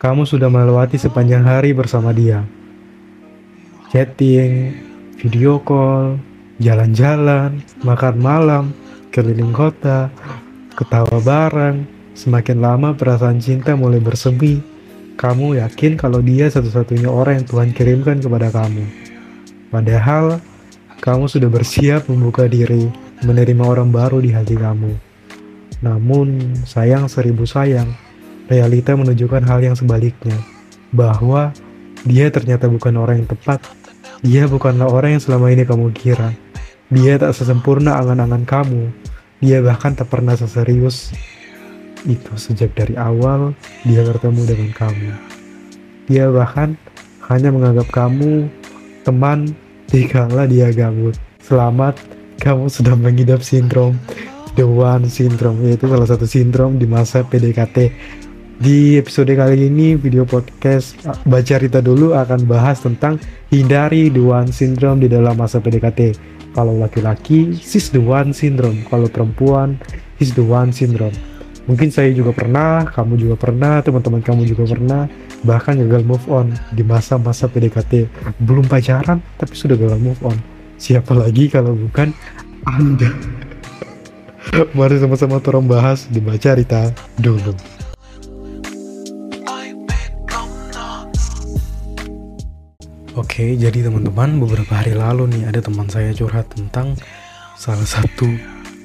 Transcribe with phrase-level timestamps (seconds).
[0.00, 2.40] kamu sudah melewati sepanjang hari bersama dia.
[3.92, 4.72] Chatting,
[5.20, 6.16] video call,
[6.56, 8.64] jalan-jalan, makan malam,
[9.12, 10.08] keliling kota,
[10.72, 11.84] ketawa bareng.
[12.16, 14.64] Semakin lama perasaan cinta mulai bersemi.
[15.20, 18.84] Kamu yakin kalau dia satu-satunya orang yang Tuhan kirimkan kepada kamu.
[19.68, 20.40] Padahal
[21.04, 22.88] kamu sudah bersiap membuka diri,
[23.20, 24.96] menerima orang baru di hati kamu.
[25.84, 27.92] Namun, sayang seribu sayang,
[28.50, 30.34] realita menunjukkan hal yang sebaliknya,
[30.90, 31.54] bahwa
[32.02, 33.62] dia ternyata bukan orang yang tepat.
[34.20, 36.34] Dia bukanlah orang yang selama ini kamu kira.
[36.90, 38.90] Dia tak sesempurna angan-angan kamu.
[39.40, 41.14] Dia bahkan tak pernah seserius
[42.08, 43.52] itu sejak dari awal
[43.84, 45.08] dia bertemu dengan kamu.
[46.08, 46.76] Dia bahkan
[47.28, 48.48] hanya menganggap kamu
[49.06, 49.52] teman
[49.88, 51.16] dikala dia gabut.
[51.40, 51.96] Selamat,
[52.40, 53.96] kamu sudah mengidap sindrom
[54.58, 57.92] The One Syndrome, yaitu salah satu sindrom di masa PDKT.
[58.60, 60.92] Di episode kali ini, video podcast
[61.24, 63.16] Baca Rita dulu akan bahas tentang
[63.48, 66.12] hindari The One Syndrome di dalam masa PDKT.
[66.52, 68.84] Kalau laki-laki, sis The One Syndrome.
[68.92, 69.80] Kalau perempuan,
[70.20, 71.16] his The One Syndrome.
[71.72, 75.08] Mungkin saya juga pernah, kamu juga pernah, teman-teman kamu juga pernah,
[75.40, 78.12] bahkan gagal move on di masa-masa PDKT.
[78.44, 80.36] Belum pacaran, tapi sudah gagal move on.
[80.76, 82.12] Siapa lagi kalau bukan
[82.68, 83.08] Anda?
[84.76, 87.79] Mari sama-sama turun bahas di Baca Rita dulu.
[93.18, 96.94] Oke, jadi teman-teman beberapa hari lalu nih ada teman saya curhat tentang
[97.58, 98.30] salah satu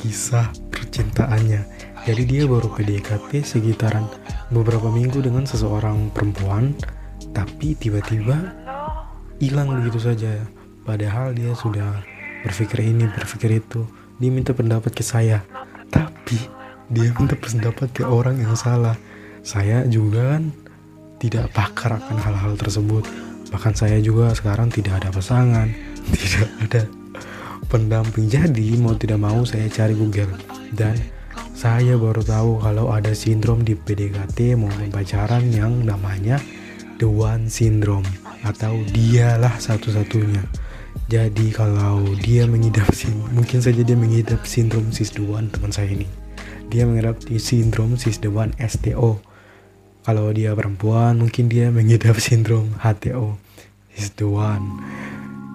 [0.00, 1.60] kisah percintaannya.
[2.08, 4.08] Jadi dia baru PDKT sekitaran
[4.48, 6.72] beberapa minggu dengan seseorang perempuan,
[7.36, 8.56] tapi tiba-tiba
[9.36, 10.48] hilang begitu saja.
[10.88, 12.00] Padahal dia sudah
[12.40, 13.84] berpikir ini, berpikir itu.
[14.16, 15.44] Dia minta pendapat ke saya,
[15.92, 16.40] tapi
[16.88, 18.96] dia minta pendapat ke orang yang salah.
[19.44, 20.56] Saya juga kan
[21.20, 23.04] tidak pakar akan hal-hal tersebut
[23.56, 25.72] bahkan saya juga sekarang tidak ada pasangan
[26.20, 26.82] tidak ada
[27.72, 28.28] pendamping.
[28.28, 30.28] Jadi mau tidak mau saya cari Google
[30.76, 30.92] dan
[31.56, 36.36] saya baru tahu kalau ada sindrom di PDKT maupun pacaran yang namanya
[37.00, 38.04] the one syndrome
[38.44, 40.44] atau dialah satu-satunya.
[41.08, 42.92] Jadi kalau dia mengidap
[43.32, 46.04] mungkin saja dia mengidap sindrom sis the one teman saya ini.
[46.68, 49.16] Dia mengidap di sindrom sis the one STO
[50.06, 53.42] kalau dia perempuan, mungkin dia mengidap sindrom HTO.
[53.96, 54.80] Is the one.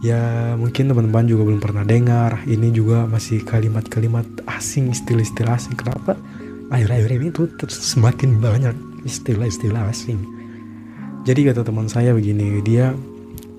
[0.00, 2.40] Ya, mungkin teman-teman juga belum pernah dengar.
[2.48, 5.76] Ini juga masih kalimat-kalimat asing, istilah-istilah asing.
[5.76, 6.16] Kenapa?
[6.72, 8.72] Akhir-akhir ini tuh semakin banyak
[9.04, 10.24] istilah-istilah asing.
[11.28, 12.96] Jadi kata teman saya begini, dia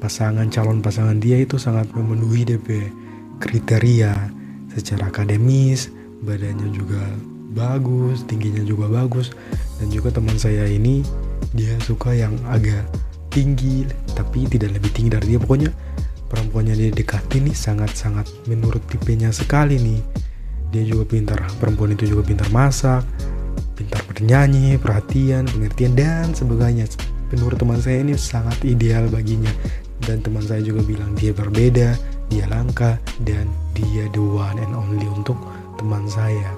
[0.02, 2.90] pasangan calon pasangan dia itu sangat memenuhi DP
[3.38, 4.18] kriteria
[4.74, 5.94] secara akademis,
[6.26, 7.06] badannya juga
[7.54, 9.30] bagus, tingginya juga bagus,
[9.78, 11.06] dan juga teman saya ini
[11.54, 12.82] dia suka yang agak
[13.32, 15.40] tinggi tapi tidak lebih tinggi dari dia.
[15.40, 15.72] Pokoknya
[16.28, 20.02] perempuannya dia dekati nih sangat-sangat menurut tipenya sekali nih.
[20.72, 23.04] Dia juga pintar, perempuan itu juga pintar masak,
[23.76, 26.88] pintar bernyanyi, perhatian, pengertian dan sebagainya.
[27.32, 29.52] Menurut teman saya ini sangat ideal baginya
[30.04, 31.96] dan teman saya juga bilang dia berbeda,
[32.32, 32.96] dia langka
[33.28, 35.36] dan dia the one and only untuk
[35.76, 36.52] teman saya.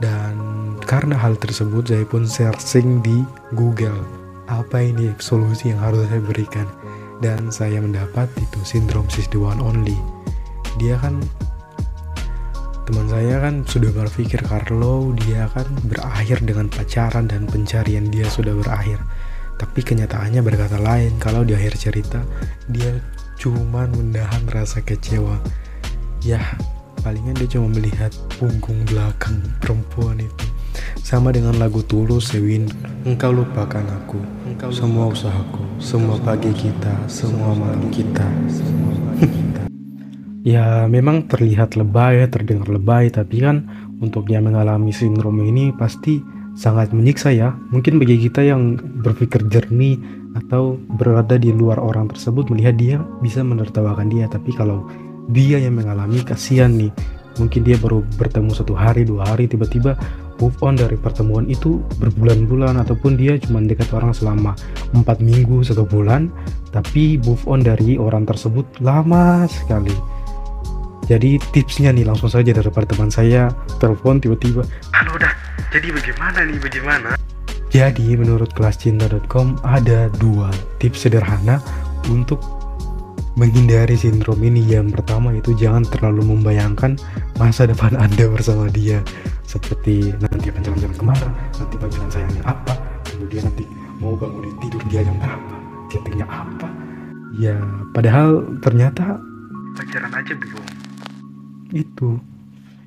[0.00, 0.38] Dan
[0.86, 3.20] karena hal tersebut saya pun searching di
[3.52, 4.19] Google
[4.50, 6.66] apa ini solusi yang harus saya berikan
[7.22, 9.94] dan saya mendapat itu sindrom sis the one only.
[10.82, 11.22] Dia kan
[12.90, 18.50] teman saya kan sudah berpikir kalau dia kan berakhir dengan pacaran dan pencarian dia sudah
[18.58, 18.98] berakhir.
[19.54, 22.18] Tapi kenyataannya berkata lain kalau di akhir cerita
[22.66, 22.98] dia
[23.38, 25.38] cuma menahan rasa kecewa.
[26.20, 26.42] Ya,
[27.00, 30.29] palingan dia cuma melihat punggung belakang perempuan itu
[31.10, 32.70] sama dengan lagu Tulus Sewin
[33.02, 34.22] Engkau lupakan aku.
[34.46, 38.22] Engkau Semua usahaku Semua pagi kita Semua malam kita.
[38.46, 39.66] Semua kita.
[40.46, 43.66] Ya memang terlihat lebay Terdengar lebay Tapi kan
[43.98, 46.22] Untuk yang mengalami sindrom ini Pasti
[46.54, 47.58] sangat menyiksa ya.
[47.74, 49.98] Mungkin bagi kita yang berpikir jernih
[50.38, 54.30] Atau berada di luar orang tersebut Melihat dia Bisa menertawakan dia.
[54.30, 54.86] Tapi kalau
[55.26, 56.94] dia yang mengalami kasihan nih.
[57.38, 59.94] Mungkin dia baru bertemu satu hari dua hari tiba-tiba
[60.40, 64.56] move on dari pertemuan itu berbulan-bulan ataupun dia cuma dekat orang selama
[64.96, 66.32] empat minggu satu bulan
[66.72, 69.92] tapi move on dari orang tersebut lama sekali.
[71.06, 73.50] Jadi tipsnya nih langsung saja dari teman saya
[73.82, 74.62] telepon tiba-tiba
[74.94, 75.34] halo dah
[75.70, 77.10] jadi bagaimana nih bagaimana?
[77.70, 80.50] Jadi menurut kelascinta.com ada dua
[80.82, 81.62] tips sederhana
[82.10, 82.42] untuk
[83.38, 84.62] menghindari sindrom ini.
[84.64, 86.98] Yang pertama itu jangan terlalu membayangkan
[87.38, 89.04] masa depan anda bersama dia.
[89.46, 91.26] Seperti nanti akan jalan-jalan ke mana
[91.58, 93.66] nanti panggilan sayangnya apa kemudian nanti
[93.98, 95.54] mau bangun tidur dia jam berapa
[95.90, 96.68] chattingnya apa.
[97.38, 97.58] Ya
[97.90, 99.18] padahal ternyata
[99.74, 100.64] pacaran aja belum
[101.74, 102.18] itu.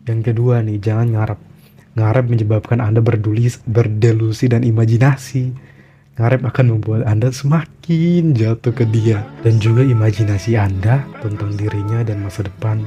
[0.04, 1.40] Yang kedua nih jangan ngarep
[1.94, 5.54] ngarep menyebabkan anda berdulis berdelusi dan imajinasi
[6.18, 12.22] ngarep akan membuat anda semakin jatuh ke dia dan juga imajinasi anda tentang dirinya dan
[12.22, 12.82] masa depan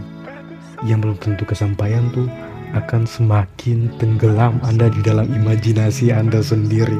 [0.84, 2.28] yang belum tentu kesampaian tuh
[2.76, 6.98] akan semakin tenggelam Anda di dalam imajinasi Anda sendiri.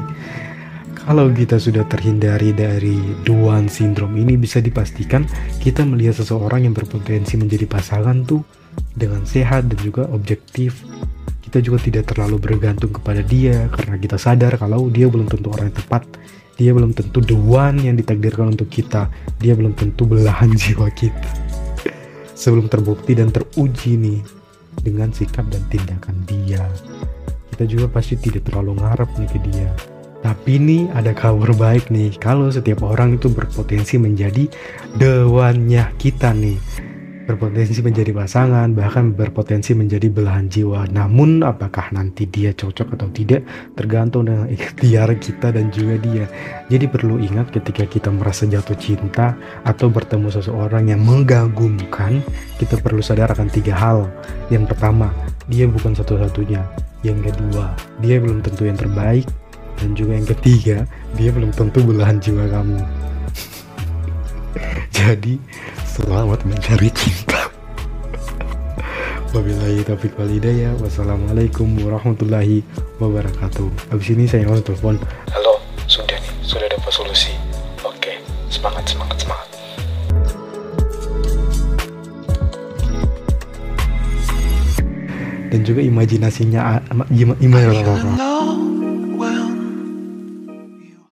[0.97, 5.23] Kalau kita sudah terhindari dari Duan sindrom ini bisa dipastikan
[5.61, 8.43] kita melihat seseorang yang berpotensi menjadi pasangan tuh
[8.97, 10.83] dengan sehat dan juga objektif.
[11.47, 15.71] Kita juga tidak terlalu bergantung kepada dia karena kita sadar kalau dia belum tentu orang
[15.71, 16.03] yang tepat.
[16.59, 19.07] Dia belum tentu the one yang ditakdirkan untuk kita.
[19.39, 21.31] Dia belum tentu belahan jiwa kita.
[22.35, 24.19] Sebelum terbukti dan teruji nih
[24.83, 26.67] dengan sikap dan tindakan dia.
[27.55, 29.71] Kita juga pasti tidak terlalu ngarep nih ke dia
[30.27, 34.49] tapi ini ada kabar baik nih, kalau setiap orang itu berpotensi menjadi
[34.97, 36.57] dewannya kita nih.
[37.27, 40.87] Berpotensi menjadi pasangan, bahkan berpotensi menjadi belahan jiwa.
[40.87, 43.43] Namun apakah nanti dia cocok atau tidak
[43.75, 46.25] tergantung dengan ikhtiar kita dan juga dia.
[46.71, 49.35] Jadi perlu ingat ketika kita merasa jatuh cinta
[49.67, 52.23] atau bertemu seseorang yang mengagumkan,
[52.55, 54.07] kita perlu sadar akan tiga hal.
[54.47, 55.11] Yang pertama,
[55.51, 56.63] dia bukan satu-satunya.
[57.03, 59.27] Yang kedua, dia belum tentu yang terbaik
[59.77, 60.77] dan juga yang ketiga
[61.15, 62.79] dia belum tentu belahan jiwa kamu
[64.97, 65.33] jadi
[65.97, 67.49] selamat mencari cinta.
[69.33, 70.77] Wabillahi taufiq wal hidayah.
[70.77, 72.61] Wassalamualaikum warahmatullahi
[73.01, 73.89] wabarakatuh.
[73.89, 75.01] Abis ini saya mau telepon.
[75.33, 75.57] Halo,
[75.89, 77.33] sudah nih, sudah dapat solusi.
[77.81, 78.21] Oke,
[78.53, 79.49] semangat, semangat, semangat.
[85.49, 88.36] Dan juga imajinasinya Ima, ima, ima,